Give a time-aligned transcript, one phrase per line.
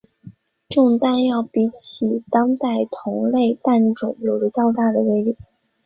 [0.67, 5.37] 这种弹药比起当代的同类弹种有着较大的威力。